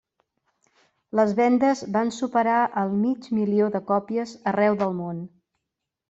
[1.17, 5.21] Les vendes van superar el mig milió de còpies arreu del món.